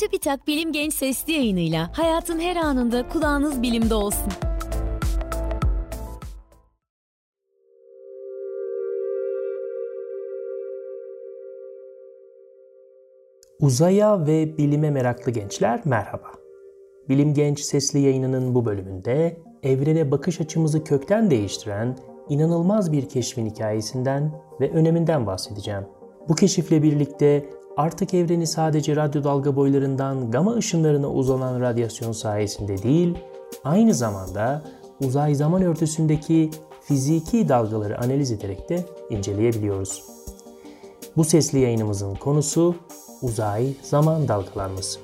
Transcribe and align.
Çubitak 0.00 0.46
Bilim 0.46 0.72
Genç 0.72 0.94
Sesli 0.94 1.32
yayınıyla 1.32 1.90
hayatın 1.92 2.40
her 2.40 2.56
anında 2.56 3.08
kulağınız 3.08 3.62
bilimde 3.62 3.94
olsun. 3.94 4.32
Uzaya 13.60 14.26
ve 14.26 14.58
bilime 14.58 14.90
meraklı 14.90 15.32
gençler 15.32 15.80
merhaba. 15.84 16.32
Bilim 17.08 17.34
Genç 17.34 17.60
Sesli 17.60 18.00
yayınının 18.00 18.54
bu 18.54 18.66
bölümünde 18.66 19.42
evrene 19.62 20.10
bakış 20.10 20.40
açımızı 20.40 20.84
kökten 20.84 21.30
değiştiren 21.30 21.98
inanılmaz 22.28 22.92
bir 22.92 23.08
keşfin 23.08 23.46
hikayesinden 23.46 24.42
ve 24.60 24.70
öneminden 24.70 25.26
bahsedeceğim. 25.26 25.86
Bu 26.28 26.34
keşifle 26.34 26.82
birlikte 26.82 27.50
artık 27.78 28.14
evreni 28.14 28.46
sadece 28.46 28.96
radyo 28.96 29.24
dalga 29.24 29.56
boylarından 29.56 30.30
gama 30.30 30.54
ışınlarına 30.54 31.10
uzanan 31.10 31.60
radyasyon 31.60 32.12
sayesinde 32.12 32.82
değil, 32.82 33.18
aynı 33.64 33.94
zamanda 33.94 34.62
uzay 35.00 35.34
zaman 35.34 35.62
örtüsündeki 35.62 36.50
fiziki 36.80 37.48
dalgaları 37.48 37.98
analiz 37.98 38.32
ederek 38.32 38.68
de 38.68 38.84
inceleyebiliyoruz. 39.10 40.04
Bu 41.16 41.24
sesli 41.24 41.58
yayınımızın 41.58 42.14
konusu 42.14 42.74
uzay 43.22 43.74
zaman 43.82 44.28
dalgalanması. 44.28 45.00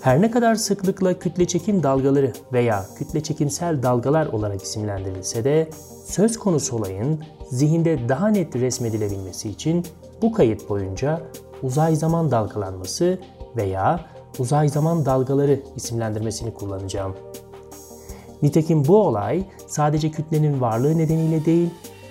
Her 0.00 0.22
ne 0.22 0.30
kadar 0.30 0.54
sıklıkla 0.54 1.18
kütle 1.18 1.46
çekim 1.46 1.82
dalgaları 1.82 2.32
veya 2.52 2.86
kütle 2.98 3.22
çekimsel 3.22 3.82
dalgalar 3.82 4.26
olarak 4.26 4.62
isimlendirilse 4.62 5.44
de 5.44 5.70
söz 6.04 6.38
konusu 6.38 6.76
olayın 6.76 7.24
zihinde 7.50 8.08
daha 8.08 8.28
net 8.28 8.56
resmedilebilmesi 8.56 9.48
için 9.48 9.84
bu 10.22 10.32
kayıt 10.32 10.68
boyunca 10.68 11.20
uzay 11.62 11.96
zaman 11.96 12.30
dalgalanması 12.30 13.18
veya 13.56 14.00
uzay 14.38 14.68
zaman 14.68 15.06
dalgaları 15.06 15.60
isimlendirmesini 15.76 16.54
kullanacağım. 16.54 17.16
Nitekim 18.42 18.84
bu 18.84 18.96
olay 18.96 19.44
sadece 19.66 20.10
kütlenin 20.10 20.60
varlığı 20.60 20.98
nedeniyle 20.98 21.44
değil, 21.44 21.70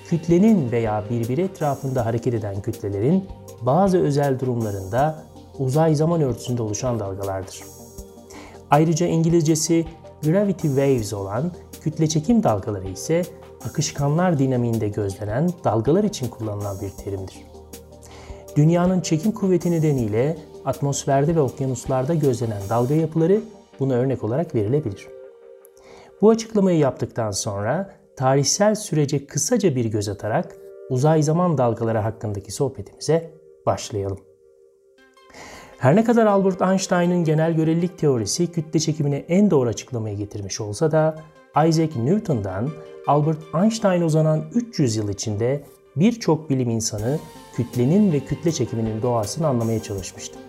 kütlenin 0.10 0.72
veya 0.72 1.04
birbiri 1.10 1.42
etrafında 1.42 2.06
hareket 2.06 2.34
eden 2.34 2.62
kütlelerin 2.62 3.28
bazı 3.62 3.98
özel 3.98 4.40
durumlarında 4.40 5.23
uzay 5.60 5.95
zaman 5.95 6.22
örtüsünde 6.22 6.62
oluşan 6.62 7.00
dalgalardır. 7.00 7.64
Ayrıca 8.72 9.08
İngilizcesi 9.08 9.86
gravity 10.23 10.68
waves 10.68 11.14
olan 11.14 11.52
kütle 11.82 12.08
çekim 12.08 12.44
dalgaları 12.44 12.88
ise 12.88 13.23
akışkanlar 13.70 14.40
dinamiğinde 14.40 14.90
gözlenen 14.90 15.50
dalgalar 15.64 16.04
için 16.04 16.28
kullanılan 16.28 16.82
bir 16.82 16.90
terimdir. 16.90 17.59
Dünyanın 18.60 19.02
çekim 19.02 19.32
kuvveti 19.32 19.72
nedeniyle 19.72 20.38
atmosferde 20.66 21.36
ve 21.36 21.42
okyanuslarda 21.42 22.14
gözlenen 22.14 22.62
dalga 22.70 22.96
yapıları 22.96 23.42
buna 23.80 23.94
örnek 23.94 24.24
olarak 24.24 24.56
verilebilir. 24.56 25.08
Bu 26.22 26.30
açıklamayı 26.30 26.78
yaptıktan 26.78 27.32
sonra 27.32 27.94
tarihsel 28.16 28.76
sürece 28.76 29.26
kısaca 29.26 29.76
bir 29.76 29.86
göz 29.86 30.10
atarak 30.10 30.56
uzay 30.90 31.24
zaman 31.24 31.58
dalgaları 31.58 31.98
hakkındaki 31.98 32.52
sohbetimize 32.52 33.32
başlayalım. 33.66 34.20
Her 35.78 35.96
ne 35.96 36.04
kadar 36.04 36.26
Albert 36.26 36.62
Einstein'ın 36.62 37.23
genel 37.23 37.54
görelilik 37.54 37.98
teorisi 37.98 38.52
kütle 38.52 38.80
çekimine 38.80 39.18
en 39.18 39.52
doğru 39.52 39.70
açıklamayı 39.70 40.18
getirmiş 40.18 40.62
olsa 40.62 40.92
da 40.92 41.16
Isaac 41.68 41.96
Newton'dan 41.96 42.70
Albert 43.08 43.40
Einstein 43.56 44.02
uzanan 44.02 44.44
300 44.54 44.96
yıl 44.96 45.10
içinde 45.10 45.64
birçok 46.00 46.50
bilim 46.50 46.69
insanı 46.69 47.19
kütlenin 47.53 48.11
ve 48.11 48.19
kütle 48.19 48.52
çekiminin 48.52 49.02
doğasını 49.02 49.47
anlamaya 49.47 49.83
çalışmıştı. 49.83 50.39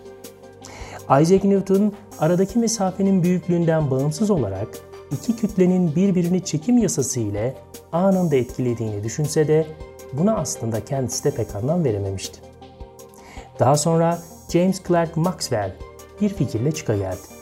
Isaac 1.02 1.44
Newton 1.44 1.92
aradaki 2.18 2.58
mesafenin 2.58 3.22
büyüklüğünden 3.22 3.90
bağımsız 3.90 4.30
olarak 4.30 4.68
iki 5.12 5.36
kütlenin 5.36 5.96
birbirini 5.96 6.44
çekim 6.44 6.78
yasası 6.78 7.20
ile 7.20 7.54
anında 7.92 8.36
etkilediğini 8.36 9.04
düşünse 9.04 9.48
de 9.48 9.66
buna 10.12 10.36
aslında 10.36 10.84
kendisi 10.84 11.24
de 11.24 11.30
pek 11.30 11.54
anlam 11.54 11.84
verememişti. 11.84 12.40
Daha 13.58 13.76
sonra 13.76 14.18
James 14.52 14.82
Clerk 14.88 15.16
Maxwell 15.16 15.76
bir 16.20 16.28
fikirle 16.28 16.72
çıka 16.72 16.96
geldi. 16.96 17.39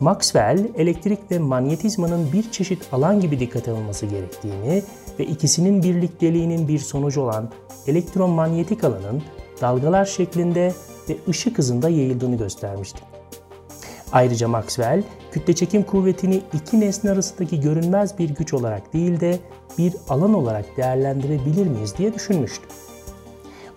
Maxwell, 0.00 0.68
elektrik 0.76 1.30
ve 1.30 1.38
manyetizmanın 1.38 2.32
bir 2.32 2.50
çeşit 2.50 2.92
alan 2.92 3.20
gibi 3.20 3.40
dikkat 3.40 3.68
alınması 3.68 4.06
gerektiğini 4.06 4.82
ve 5.18 5.26
ikisinin 5.26 5.82
birlikteliğinin 5.82 6.68
bir 6.68 6.78
sonucu 6.78 7.20
olan 7.20 7.50
elektromanyetik 7.86 8.84
alanın 8.84 9.22
dalgalar 9.60 10.04
şeklinde 10.04 10.72
ve 11.08 11.16
ışık 11.28 11.58
hızında 11.58 11.88
yayıldığını 11.88 12.36
göstermişti. 12.36 13.00
Ayrıca 14.12 14.48
Maxwell, 14.48 15.02
kütle 15.32 15.54
çekim 15.54 15.82
kuvvetini 15.82 16.42
iki 16.52 16.80
nesne 16.80 17.10
arasındaki 17.10 17.60
görünmez 17.60 18.18
bir 18.18 18.30
güç 18.30 18.54
olarak 18.54 18.92
değil 18.92 19.20
de 19.20 19.38
bir 19.78 19.94
alan 20.08 20.34
olarak 20.34 20.76
değerlendirebilir 20.76 21.66
miyiz 21.66 21.94
diye 21.98 22.14
düşünmüştü. 22.14 22.66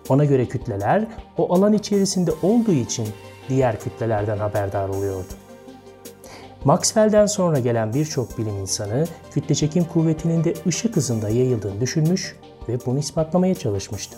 Ona 0.09 0.25
göre 0.25 0.45
kütleler 0.45 1.07
o 1.37 1.55
alan 1.55 1.73
içerisinde 1.73 2.31
olduğu 2.43 2.73
için 2.73 3.07
diğer 3.49 3.79
kütlelerden 3.79 4.37
haberdar 4.37 4.89
oluyordu. 4.89 5.40
Maxwell'den 6.65 7.25
sonra 7.25 7.59
gelen 7.59 7.93
birçok 7.93 8.37
bilim 8.37 8.57
insanı 8.57 9.05
kütle 9.31 9.55
çekim 9.55 9.85
kuvvetinin 9.85 10.43
de 10.43 10.53
ışık 10.67 10.95
hızında 10.95 11.29
yayıldığını 11.29 11.81
düşünmüş 11.81 12.35
ve 12.69 12.77
bunu 12.85 12.99
ispatlamaya 12.99 13.55
çalışmıştı. 13.55 14.17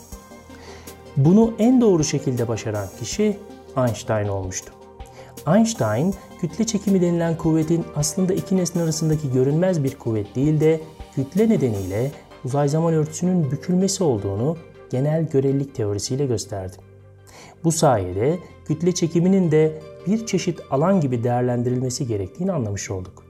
Bunu 1.18 1.54
en 1.60 1.82
doğru 1.82 2.04
şekilde 2.04 2.48
başaran 2.48 2.88
kişi 3.00 3.38
Einstein 3.78 4.28
olmuştu. 4.28 4.74
Einstein, 5.48 6.16
kütle 6.42 6.64
çekimi 6.66 7.02
denilen 7.02 7.38
kuvvetin 7.38 7.86
aslında 7.96 8.34
iki 8.34 8.58
nesne 8.58 8.82
arasındaki 8.82 9.32
görünmez 9.32 9.84
bir 9.84 9.96
kuvvet 9.96 10.36
değil 10.36 10.60
de 10.60 10.82
kütle 11.16 11.50
nedeniyle 11.50 12.12
uzay 12.46 12.70
zaman 12.70 12.94
örtüsünün 12.94 13.52
bükülmesi 13.52 14.04
olduğunu 14.04 14.58
genel 14.90 15.30
görelilik 15.30 15.76
teorisiyle 15.76 16.26
gösterdi. 16.26 16.76
Bu 17.64 17.72
sayede 17.72 18.40
kütle 18.66 18.92
çekiminin 18.92 19.52
de 19.52 19.82
bir 20.08 20.26
çeşit 20.26 20.60
alan 20.72 21.02
gibi 21.02 21.24
değerlendirilmesi 21.24 22.08
gerektiğini 22.08 22.52
anlamış 22.52 22.92
olduk. 22.92 23.24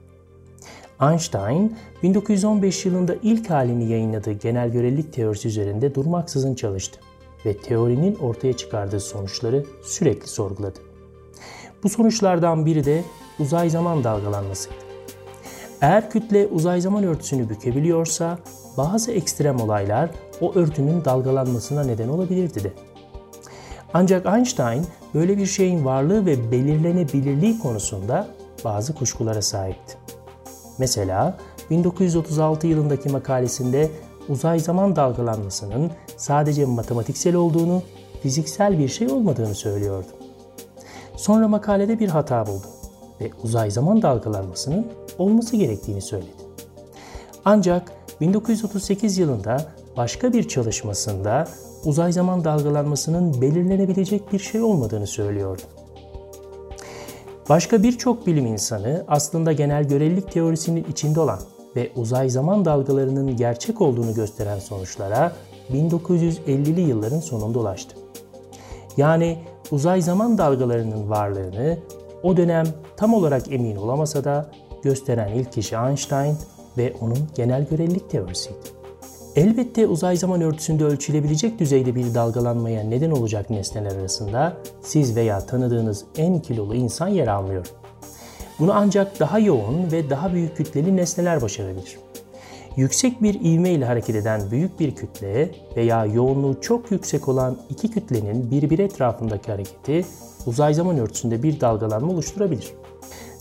Einstein, 1.02 1.76
1915 2.02 2.86
yılında 2.86 3.16
ilk 3.22 3.50
halini 3.50 3.90
yayınladığı 3.90 4.32
genel 4.32 4.72
görelilik 4.72 5.12
teorisi 5.12 5.48
üzerinde 5.48 5.94
durmaksızın 5.94 6.54
çalıştı 6.54 7.00
ve 7.46 7.56
teorinin 7.56 8.14
ortaya 8.14 8.52
çıkardığı 8.52 9.00
sonuçları 9.00 9.64
sürekli 9.82 10.28
sorguladı. 10.28 10.78
Bu 11.82 11.88
sonuçlardan 11.88 12.66
biri 12.66 12.84
de 12.84 13.04
uzay 13.38 13.70
zaman 13.70 14.04
dalgalanmasıydı. 14.04 14.76
Eğer 15.80 16.10
kütle 16.10 16.46
uzay 16.46 16.80
zaman 16.80 17.04
örtüsünü 17.04 17.48
bükebiliyorsa 17.48 18.38
bazı 18.76 19.12
ekstrem 19.12 19.60
olaylar 19.60 20.10
o 20.40 20.54
örtünün 20.54 21.04
dalgalanmasına 21.04 21.84
neden 21.84 22.08
olabilirdi 22.08 22.64
de. 22.64 22.72
Ancak 23.96 24.26
Einstein 24.26 24.86
böyle 25.14 25.38
bir 25.38 25.46
şeyin 25.46 25.84
varlığı 25.84 26.26
ve 26.26 26.50
belirlenebilirliği 26.52 27.58
konusunda 27.58 28.28
bazı 28.64 28.94
kuşkulara 28.94 29.42
sahipti. 29.42 29.96
Mesela 30.78 31.36
1936 31.70 32.66
yılındaki 32.66 33.08
makalesinde 33.08 33.90
uzay 34.28 34.58
zaman 34.58 34.96
dalgalanmasının 34.96 35.90
sadece 36.16 36.64
matematiksel 36.64 37.34
olduğunu, 37.34 37.82
fiziksel 38.22 38.78
bir 38.78 38.88
şey 38.88 39.08
olmadığını 39.08 39.54
söylüyordu. 39.54 40.08
Sonra 41.16 41.48
makalede 41.48 41.98
bir 41.98 42.08
hata 42.08 42.46
buldu 42.46 42.66
ve 43.20 43.30
uzay 43.42 43.70
zaman 43.70 44.02
dalgalanmasının 44.02 44.86
olması 45.18 45.56
gerektiğini 45.56 46.02
söyledi. 46.02 46.44
Ancak 47.44 47.92
1938 48.20 49.18
yılında 49.18 49.66
başka 49.96 50.32
bir 50.32 50.48
çalışmasında 50.48 51.48
uzay 51.84 52.12
zaman 52.12 52.44
dalgalanmasının 52.44 53.40
belirlenebilecek 53.40 54.32
bir 54.32 54.38
şey 54.38 54.62
olmadığını 54.62 55.06
söylüyordu. 55.06 55.62
Başka 57.48 57.82
birçok 57.82 58.26
bilim 58.26 58.46
insanı 58.46 59.04
aslında 59.08 59.52
genel 59.52 59.88
görelilik 59.88 60.32
teorisinin 60.32 60.86
içinde 60.90 61.20
olan 61.20 61.40
ve 61.76 61.90
uzay 61.96 62.28
zaman 62.28 62.64
dalgalarının 62.64 63.36
gerçek 63.36 63.80
olduğunu 63.80 64.14
gösteren 64.14 64.58
sonuçlara 64.58 65.32
1950'li 65.72 66.80
yılların 66.80 67.20
sonunda 67.20 67.58
ulaştı. 67.58 67.96
Yani 68.96 69.38
uzay 69.70 70.02
zaman 70.02 70.38
dalgalarının 70.38 71.10
varlığını 71.10 71.78
o 72.22 72.36
dönem 72.36 72.66
tam 72.96 73.14
olarak 73.14 73.52
emin 73.52 73.76
olamasa 73.76 74.24
da 74.24 74.50
gösteren 74.82 75.28
ilk 75.28 75.52
kişi 75.52 75.76
Einstein 75.76 76.36
ve 76.78 76.94
onun 77.00 77.18
genel 77.34 77.66
görelilik 77.68 78.10
teorisiydi. 78.10 78.84
Elbette 79.36 79.86
uzay 79.86 80.16
zaman 80.16 80.40
örtüsünde 80.40 80.84
ölçülebilecek 80.84 81.58
düzeyde 81.58 81.94
bir 81.94 82.14
dalgalanmaya 82.14 82.82
neden 82.82 83.10
olacak 83.10 83.50
nesneler 83.50 83.96
arasında 83.96 84.56
siz 84.82 85.16
veya 85.16 85.46
tanıdığınız 85.46 86.04
en 86.16 86.42
kilolu 86.42 86.74
insan 86.74 87.08
yer 87.08 87.26
almıyor. 87.26 87.66
Bunu 88.58 88.72
ancak 88.74 89.20
daha 89.20 89.38
yoğun 89.38 89.92
ve 89.92 90.10
daha 90.10 90.32
büyük 90.32 90.56
kütleli 90.56 90.96
nesneler 90.96 91.42
başarabilir. 91.42 91.98
Yüksek 92.76 93.22
bir 93.22 93.40
ivme 93.40 93.70
ile 93.70 93.84
hareket 93.84 94.16
eden 94.16 94.50
büyük 94.50 94.80
bir 94.80 94.94
kütle 94.94 95.50
veya 95.76 96.06
yoğunluğu 96.06 96.60
çok 96.60 96.90
yüksek 96.90 97.28
olan 97.28 97.58
iki 97.70 97.90
kütlenin 97.90 98.50
birbiri 98.50 98.82
etrafındaki 98.82 99.52
hareketi 99.52 100.06
uzay 100.46 100.74
zaman 100.74 100.98
örtüsünde 100.98 101.42
bir 101.42 101.60
dalgalanma 101.60 102.12
oluşturabilir. 102.12 102.72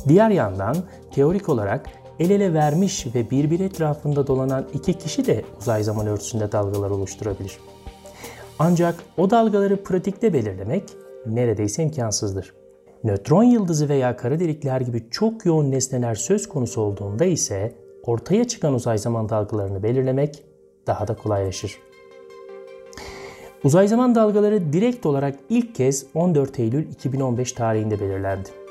Diğer 0.08 0.30
yandan 0.30 0.76
teorik 1.12 1.50
olarak 1.50 2.03
el 2.24 2.30
ele 2.30 2.54
vermiş 2.54 3.08
ve 3.16 3.30
birbiri 3.30 3.64
etrafında 3.64 4.28
dolanan 4.28 4.68
iki 4.74 4.94
kişi 4.94 5.26
de 5.26 5.46
uzay 5.60 5.84
zaman 5.84 6.08
örtüsünde 6.08 6.52
dalgalar 6.52 6.90
oluşturabilir. 6.90 7.58
Ancak 8.60 8.96
o 9.18 9.30
dalgaları 9.30 9.84
pratikte 9.84 10.34
belirlemek 10.34 10.84
neredeyse 11.26 11.84
imkansızdır. 11.84 12.54
Nötron 13.04 13.44
yıldızı 13.44 13.90
veya 13.90 14.18
kara 14.18 14.40
delikler 14.40 14.82
gibi 14.82 15.10
çok 15.12 15.46
yoğun 15.46 15.72
nesneler 15.72 16.16
söz 16.16 16.50
konusu 16.50 16.82
olduğunda 16.82 17.26
ise 17.26 17.76
ortaya 18.04 18.48
çıkan 18.48 18.74
uzay 18.74 18.98
zaman 18.98 19.30
dalgalarını 19.30 19.84
belirlemek 19.84 20.44
daha 20.88 21.08
da 21.08 21.16
kolaylaşır. 21.16 21.78
Uzay 23.64 23.88
zaman 23.88 24.16
dalgaları 24.16 24.74
direkt 24.74 25.06
olarak 25.06 25.36
ilk 25.50 25.76
kez 25.76 26.06
14 26.14 26.60
Eylül 26.60 26.92
2015 26.92 27.52
tarihinde 27.52 28.00
belirlendi. 28.00 28.63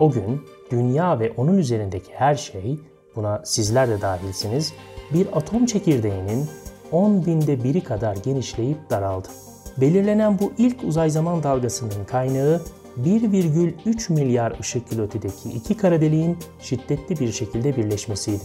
O 0.00 0.10
gün 0.10 0.42
dünya 0.70 1.20
ve 1.20 1.32
onun 1.36 1.58
üzerindeki 1.58 2.12
her 2.12 2.34
şey, 2.34 2.78
buna 3.16 3.42
sizler 3.44 3.88
de 3.88 4.00
dahilsiniz, 4.00 4.72
bir 5.14 5.26
atom 5.36 5.66
çekirdeğinin 5.66 6.46
10 6.92 7.26
binde 7.26 7.64
biri 7.64 7.80
kadar 7.80 8.16
genişleyip 8.16 8.90
daraldı. 8.90 9.28
Belirlenen 9.76 10.38
bu 10.38 10.52
ilk 10.58 10.84
uzay 10.84 11.10
zaman 11.10 11.42
dalgasının 11.42 12.04
kaynağı 12.06 12.62
1,3 13.04 14.12
milyar 14.12 14.60
ışık 14.60 14.92
yılı 14.92 15.02
ötedeki 15.02 15.48
iki 15.48 15.76
kara 15.76 16.00
deliğin 16.00 16.38
şiddetli 16.60 17.20
bir 17.20 17.32
şekilde 17.32 17.76
birleşmesiydi. 17.76 18.44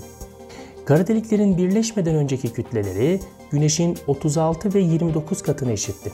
Kara 0.86 1.08
deliklerin 1.08 1.58
birleşmeden 1.58 2.16
önceki 2.16 2.54
kütleleri 2.54 3.20
Güneş'in 3.52 3.98
36 4.08 4.74
ve 4.74 4.80
29 4.80 5.42
katına 5.42 5.72
eşitti. 5.72 6.12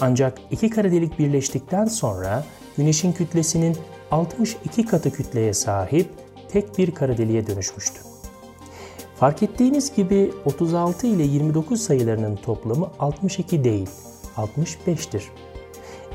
Ancak 0.00 0.38
iki 0.50 0.70
kara 0.70 0.92
delik 0.92 1.18
birleştikten 1.18 1.84
sonra 1.84 2.44
Güneş'in 2.76 3.12
kütlesinin 3.12 3.76
62 4.10 4.86
katı 4.86 5.10
kütleye 5.10 5.54
sahip 5.54 6.08
tek 6.48 6.78
bir 6.78 6.94
kara 6.94 7.18
deliğe 7.18 7.46
dönüşmüştü. 7.46 8.00
Fark 9.16 9.42
ettiğiniz 9.42 9.94
gibi 9.94 10.32
36 10.44 11.06
ile 11.06 11.22
29 11.22 11.80
sayılarının 11.80 12.36
toplamı 12.36 12.90
62 12.98 13.64
değil, 13.64 13.88
65'tir. 14.36 15.22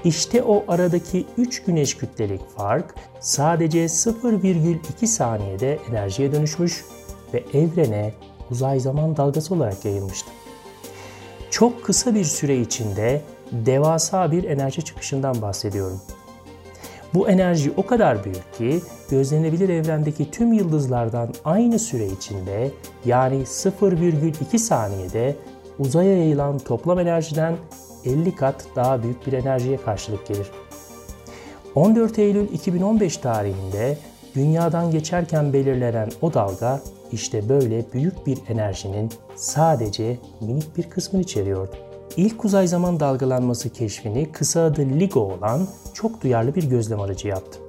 İşte 0.03 0.43
o 0.43 0.63
aradaki 0.67 1.25
3 1.37 1.63
güneş 1.63 1.97
kütlelik 1.97 2.41
fark 2.57 2.95
sadece 3.19 3.85
0,2 3.85 5.07
saniyede 5.07 5.79
enerjiye 5.89 6.31
dönüşmüş 6.31 6.85
ve 7.33 7.43
evrene 7.53 8.13
uzay 8.51 8.79
zaman 8.79 9.17
dalgası 9.17 9.55
olarak 9.55 9.85
yayılmıştı. 9.85 10.29
Çok 11.51 11.85
kısa 11.85 12.15
bir 12.15 12.25
süre 12.25 12.59
içinde 12.59 13.21
devasa 13.51 14.31
bir 14.31 14.43
enerji 14.43 14.81
çıkışından 14.81 15.41
bahsediyorum. 15.41 16.01
Bu 17.13 17.29
enerji 17.29 17.73
o 17.77 17.85
kadar 17.85 18.23
büyük 18.23 18.53
ki 18.53 18.81
gözlenebilir 19.09 19.69
evrendeki 19.69 20.31
tüm 20.31 20.53
yıldızlardan 20.53 21.29
aynı 21.45 21.79
süre 21.79 22.07
içinde 22.07 22.71
yani 23.05 23.35
0,2 23.35 24.57
saniyede 24.57 25.35
uzaya 25.79 26.17
yayılan 26.17 26.59
toplam 26.59 26.99
enerjiden 26.99 27.55
50 28.05 28.35
kat 28.35 28.65
daha 28.75 29.03
büyük 29.03 29.27
bir 29.27 29.33
enerjiye 29.33 29.77
karşılık 29.77 30.27
gelir. 30.27 30.51
14 31.75 32.19
Eylül 32.19 32.53
2015 32.53 33.17
tarihinde 33.17 33.97
dünyadan 34.35 34.91
geçerken 34.91 35.53
belirlenen 35.53 36.09
o 36.21 36.33
dalga 36.33 36.81
işte 37.11 37.49
böyle 37.49 37.85
büyük 37.93 38.27
bir 38.27 38.37
enerjinin 38.49 39.09
sadece 39.35 40.17
minik 40.41 40.77
bir 40.77 40.89
kısmını 40.89 41.21
içeriyordu. 41.21 41.92
İlk 42.17 42.45
uzay 42.45 42.67
zaman 42.67 42.99
dalgalanması 42.99 43.69
keşfini 43.69 44.31
kısa 44.31 44.61
adı 44.61 44.81
LIGO 44.81 45.19
olan 45.19 45.67
çok 45.93 46.23
duyarlı 46.23 46.55
bir 46.55 46.63
gözlem 46.63 47.01
aracı 47.01 47.27
yaptı. 47.27 47.59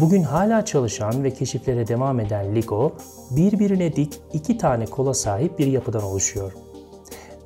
Bugün 0.00 0.22
hala 0.22 0.64
çalışan 0.64 1.24
ve 1.24 1.30
keşiflere 1.30 1.88
devam 1.88 2.20
eden 2.20 2.54
LIGO, 2.54 2.92
birbirine 3.30 3.96
dik 3.96 4.20
iki 4.32 4.58
tane 4.58 4.86
kola 4.86 5.14
sahip 5.14 5.58
bir 5.58 5.66
yapıdan 5.66 6.02
oluşuyor. 6.02 6.52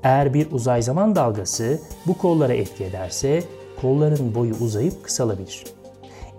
Eğer 0.03 0.35
bir 0.35 0.53
uzay 0.53 0.83
zaman 0.83 1.17
dalgası 1.17 1.81
bu 2.07 2.19
kollara 2.19 2.53
etki 2.53 2.85
ederse 2.85 3.43
kolların 3.81 4.35
boyu 4.35 4.55
uzayıp 4.55 5.05
kısalabilir. 5.05 5.65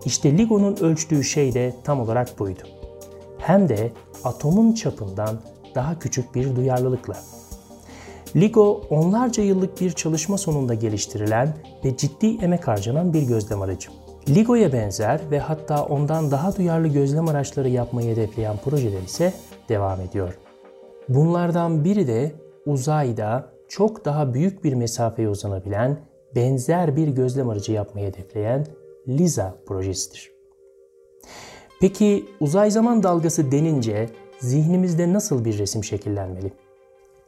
İşte 0.05 0.37
LIGO'nun 0.37 0.75
ölçtüğü 0.75 1.23
şey 1.23 1.53
de 1.53 1.75
tam 1.83 2.01
olarak 2.01 2.39
buydu. 2.39 2.61
Hem 3.37 3.69
de 3.69 3.91
atomun 4.23 4.73
çapından 4.73 5.41
daha 5.75 5.99
küçük 5.99 6.35
bir 6.35 6.55
duyarlılıkla. 6.55 7.38
LIGO 8.35 8.81
onlarca 8.89 9.43
yıllık 9.43 9.81
bir 9.81 9.91
çalışma 9.91 10.37
sonunda 10.37 10.73
geliştirilen 10.73 11.57
ve 11.85 11.97
ciddi 11.97 12.37
emek 12.41 12.67
harcanan 12.67 13.13
bir 13.13 13.21
gözlem 13.21 13.61
aracı. 13.61 13.89
LIGO'ya 14.29 14.73
benzer 14.73 15.21
ve 15.31 15.39
hatta 15.39 15.83
ondan 15.83 16.31
daha 16.31 16.57
duyarlı 16.57 16.87
gözlem 16.87 17.27
araçları 17.27 17.69
yapmayı 17.69 18.11
hedefleyen 18.11 18.57
projeler 18.57 19.01
ise 19.01 19.33
devam 19.69 20.01
ediyor. 20.01 20.37
Bunlardan 21.09 21.83
biri 21.83 22.07
de 22.07 22.31
uzayda 22.65 23.51
çok 23.67 24.05
daha 24.05 24.33
büyük 24.33 24.63
bir 24.63 24.73
mesafeye 24.73 25.29
uzanabilen 25.29 25.99
benzer 26.35 26.95
bir 26.95 27.07
gözlem 27.07 27.49
aracı 27.49 27.71
yapmayı 27.71 28.07
hedefleyen 28.07 28.65
LISA 29.07 29.55
projesidir. 29.65 30.31
Peki 31.81 32.25
uzay 32.39 32.71
zaman 32.71 33.03
dalgası 33.03 33.51
denince 33.51 34.09
zihnimizde 34.39 35.13
nasıl 35.13 35.45
bir 35.45 35.57
resim 35.57 35.83
şekillenmeli? 35.83 36.51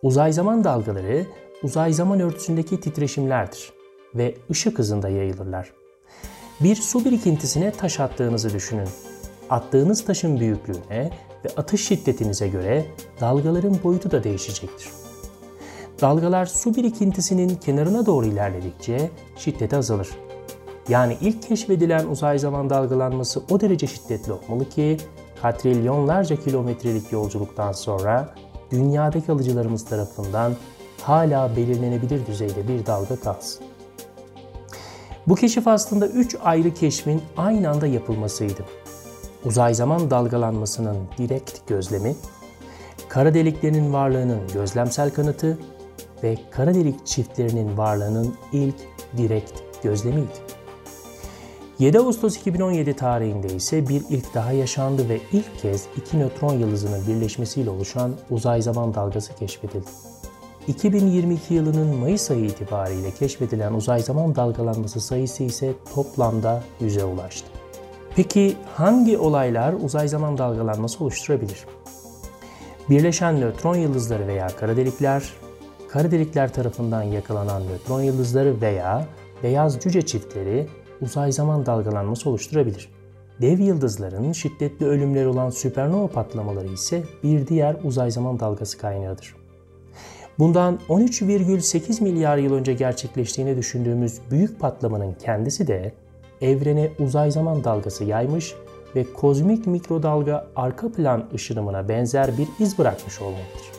Uzay 0.03 0.33
zaman 0.33 0.63
dalgaları 0.63 1.25
uzay 1.63 1.93
zaman 1.93 2.19
örtüsündeki 2.19 2.79
titreşimlerdir 2.79 3.73
ve 4.15 4.35
ışık 4.51 4.79
hızında 4.79 5.09
yayılırlar. 5.09 5.71
Bir 6.59 6.75
su 6.75 7.05
birikintisine 7.05 7.71
taş 7.71 7.99
attığınızı 7.99 8.53
düşünün. 8.53 8.87
Attığınız 9.49 10.05
taşın 10.05 10.39
büyüklüğüne 10.39 11.11
ve 11.45 11.49
atış 11.57 11.87
şiddetinize 11.87 12.47
göre 12.47 12.85
dalgaların 13.21 13.77
boyutu 13.83 14.11
da 14.11 14.23
değişecektir. 14.23 14.89
Dalgalar 16.01 16.45
su 16.45 16.75
birikintisinin 16.75 17.55
kenarına 17.55 18.05
doğru 18.05 18.25
ilerledikçe 18.25 19.09
şiddeti 19.35 19.77
azalır. 19.77 20.09
Yani 20.89 21.17
ilk 21.21 21.41
keşfedilen 21.41 22.07
uzay 22.07 22.39
zaman 22.39 22.69
dalgalanması 22.69 23.41
o 23.49 23.61
derece 23.61 23.87
şiddetli 23.87 24.33
olmalı 24.33 24.69
ki 24.69 24.97
katrilyonlarca 25.41 26.35
kilometrelik 26.35 27.11
yolculuktan 27.11 27.71
sonra 27.71 28.35
dünyadaki 28.71 29.31
alıcılarımız 29.31 29.85
tarafından 29.85 30.55
hala 31.01 31.55
belirlenebilir 31.55 32.25
düzeyde 32.25 32.67
bir 32.67 32.85
dalga 32.85 33.15
kalsın. 33.15 33.65
Bu 35.27 35.35
keşif 35.35 35.67
aslında 35.67 36.07
3 36.07 36.35
ayrı 36.43 36.73
keşfin 36.73 37.21
aynı 37.37 37.69
anda 37.69 37.87
yapılmasıydı. 37.87 38.65
Uzay 39.45 39.73
zaman 39.73 40.09
dalgalanmasının 40.09 40.97
direkt 41.17 41.67
gözlemi, 41.67 42.15
kara 43.09 43.33
deliklerinin 43.33 43.93
varlığının 43.93 44.39
gözlemsel 44.53 45.13
kanıtı 45.13 45.57
ve 46.23 46.37
kara 46.51 46.73
delik 46.73 47.05
çiftlerinin 47.07 47.77
varlığının 47.77 48.35
ilk 48.51 48.75
direkt 49.17 49.61
gözlemiydi. 49.83 50.60
7 51.81 51.99
Ağustos 51.99 52.37
2017 52.37 52.93
tarihinde 52.93 53.47
ise 53.47 53.89
bir 53.89 54.03
ilk 54.09 54.33
daha 54.33 54.51
yaşandı 54.51 55.09
ve 55.09 55.21
ilk 55.31 55.59
kez 55.61 55.87
iki 55.97 56.19
nötron 56.19 56.53
yıldızının 56.53 57.07
birleşmesiyle 57.07 57.69
oluşan 57.69 58.11
uzay 58.29 58.61
zaman 58.61 58.93
dalgası 58.93 59.35
keşfedildi. 59.35 59.89
2022 60.67 61.53
yılının 61.53 61.95
Mayıs 61.95 62.31
ayı 62.31 62.45
itibariyle 62.45 63.11
keşfedilen 63.11 63.73
uzay 63.73 63.99
zaman 63.99 64.35
dalgalanması 64.35 65.01
sayısı 65.01 65.43
ise 65.43 65.73
toplamda 65.95 66.63
100'e 66.81 67.03
ulaştı. 67.03 67.47
Peki 68.15 68.55
hangi 68.73 69.17
olaylar 69.17 69.73
uzay 69.73 70.07
zaman 70.07 70.37
dalgalanması 70.37 71.03
oluşturabilir? 71.03 71.65
Birleşen 72.89 73.41
nötron 73.41 73.75
yıldızları 73.75 74.27
veya 74.27 74.47
kara 74.47 74.77
delikler, 74.77 75.23
kara 75.89 76.11
delikler 76.11 76.53
tarafından 76.53 77.03
yakalanan 77.03 77.63
nötron 77.67 78.01
yıldızları 78.01 78.61
veya 78.61 79.05
beyaz 79.43 79.79
cüce 79.79 80.01
çiftleri 80.01 80.67
uzay 81.01 81.31
zaman 81.31 81.65
dalgalanması 81.65 82.29
oluşturabilir. 82.29 82.89
Dev 83.41 83.59
yıldızların 83.59 84.31
şiddetli 84.31 84.85
ölümleri 84.85 85.27
olan 85.27 85.49
süpernova 85.49 86.07
patlamaları 86.07 86.67
ise 86.67 87.03
bir 87.23 87.47
diğer 87.47 87.75
uzay 87.83 88.11
zaman 88.11 88.39
dalgası 88.39 88.77
kaynağıdır. 88.77 89.35
Bundan 90.39 90.79
13,8 90.89 92.03
milyar 92.03 92.37
yıl 92.37 92.53
önce 92.53 92.73
gerçekleştiğini 92.73 93.57
düşündüğümüz 93.57 94.19
büyük 94.31 94.59
patlamanın 94.59 95.13
kendisi 95.13 95.67
de 95.67 95.93
evrene 96.41 96.91
uzay 96.99 97.31
zaman 97.31 97.63
dalgası 97.63 98.03
yaymış 98.03 98.55
ve 98.95 99.13
kozmik 99.13 99.67
mikrodalga 99.67 100.47
arka 100.55 100.91
plan 100.91 101.29
ışınımına 101.33 101.89
benzer 101.89 102.37
bir 102.37 102.47
iz 102.59 102.77
bırakmış 102.77 103.21
olmalıdır. 103.21 103.70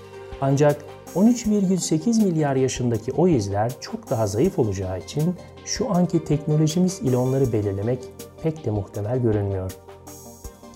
Ancak 0.45 0.85
13,8 1.15 2.25
milyar 2.25 2.57
yaşındaki 2.57 3.13
o 3.13 3.29
izler 3.29 3.73
çok 3.81 4.11
daha 4.11 4.27
zayıf 4.27 4.59
olacağı 4.59 4.99
için 4.99 5.35
şu 5.65 5.95
anki 5.95 6.25
teknolojimiz 6.25 7.01
ile 7.01 7.17
onları 7.17 7.53
belirlemek 7.53 7.99
pek 8.43 8.65
de 8.65 8.71
muhtemel 8.71 9.19
görünmüyor. 9.19 9.73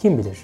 Kim 0.02 0.18
bilir? 0.18 0.38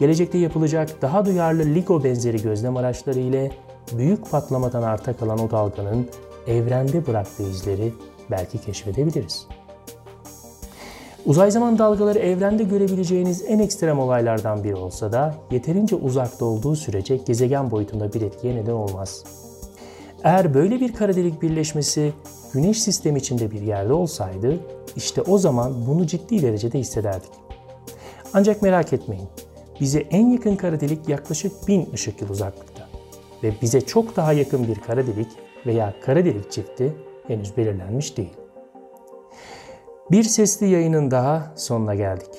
gelecekte 0.00 0.38
yapılacak 0.38 1.02
daha 1.02 1.26
duyarlı 1.26 1.74
LIGO 1.74 2.04
benzeri 2.04 2.42
gözlem 2.42 2.76
araçları 2.76 3.18
ile 3.18 3.52
büyük 3.92 4.30
patlamadan 4.30 4.82
arta 4.82 5.16
kalan 5.16 5.38
o 5.38 5.50
dalganın 5.50 6.08
evrende 6.46 7.06
bıraktığı 7.06 7.42
izleri 7.42 7.92
belki 8.30 8.58
keşfedebiliriz. 8.58 9.46
Uzay 11.26 11.50
zaman 11.50 11.78
dalgaları 11.78 12.18
evrende 12.18 12.62
görebileceğiniz 12.62 13.44
en 13.48 13.58
ekstrem 13.58 13.98
olaylardan 13.98 14.64
biri 14.64 14.74
olsa 14.74 15.12
da 15.12 15.34
yeterince 15.50 15.96
uzakta 15.96 16.44
olduğu 16.44 16.76
sürece 16.76 17.16
gezegen 17.16 17.70
boyutunda 17.70 18.12
bir 18.12 18.22
etkiye 18.22 18.56
neden 18.56 18.72
olmaz. 18.72 19.24
Eğer 20.24 20.54
böyle 20.54 20.80
bir 20.80 20.92
kara 20.94 21.16
delik 21.16 21.42
birleşmesi 21.42 22.12
Güneş 22.52 22.82
sistemi 22.82 23.18
içinde 23.18 23.50
bir 23.50 23.60
yerde 23.60 23.92
olsaydı 23.92 24.60
işte 24.96 25.22
o 25.22 25.38
zaman 25.38 25.86
bunu 25.86 26.06
ciddi 26.06 26.42
derecede 26.42 26.78
hissederdik. 26.78 27.30
Ancak 28.34 28.62
merak 28.62 28.92
etmeyin. 28.92 29.28
Bize 29.80 30.00
en 30.00 30.30
yakın 30.30 30.56
kara 30.56 30.80
delik 30.80 31.08
yaklaşık 31.08 31.68
1000 31.68 31.88
ışık 31.94 32.20
yılı 32.20 32.32
uzaklıkta 32.32 32.88
ve 33.42 33.52
bize 33.62 33.80
çok 33.80 34.16
daha 34.16 34.32
yakın 34.32 34.68
bir 34.68 34.74
kara 34.74 35.06
delik 35.06 35.28
veya 35.66 35.94
kara 36.04 36.24
delik 36.24 36.52
çifti 36.52 36.94
henüz 37.26 37.56
belirlenmiş 37.56 38.16
değil. 38.16 38.39
Bir 40.10 40.22
sesli 40.22 40.68
yayının 40.68 41.10
daha 41.10 41.52
sonuna 41.56 41.94
geldik. 41.94 42.30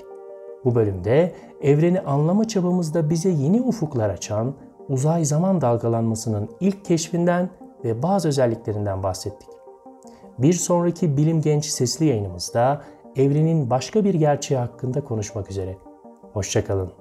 Bu 0.65 0.75
bölümde 0.75 1.35
evreni 1.61 2.01
anlama 2.01 2.47
çabamızda 2.47 3.09
bize 3.09 3.29
yeni 3.29 3.61
ufuklar 3.61 4.09
açan 4.09 4.53
uzay 4.89 5.25
zaman 5.25 5.61
dalgalanmasının 5.61 6.49
ilk 6.59 6.85
keşfinden 6.85 7.49
ve 7.83 8.03
bazı 8.03 8.27
özelliklerinden 8.27 9.03
bahsettik. 9.03 9.49
Bir 10.37 10.53
sonraki 10.53 11.17
Bilim 11.17 11.41
Genç 11.41 11.65
sesli 11.65 12.05
yayınımızda 12.05 12.81
evrenin 13.15 13.69
başka 13.69 14.03
bir 14.03 14.13
gerçeği 14.13 14.59
hakkında 14.59 15.03
konuşmak 15.03 15.51
üzere. 15.51 15.77
Hoşçakalın. 16.33 17.00